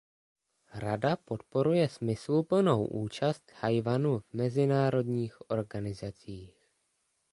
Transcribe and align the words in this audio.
Rada 0.73 1.15
podporuje 1.15 1.89
smysluplnou 1.89 2.85
účast 2.85 3.43
Tchaj-wanu 3.51 4.19
v 4.19 4.33
mezinárodních 4.33 5.49
organizacích. 5.51 6.67